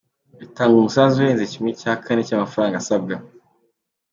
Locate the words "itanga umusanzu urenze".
0.45-1.43